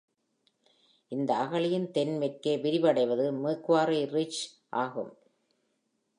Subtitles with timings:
[1.11, 4.41] இந்த அகழியின் தென்மேற்கே விரிவடைவது மேக்வாரி ரிட்ஜ்
[4.69, 5.13] ஆகும்.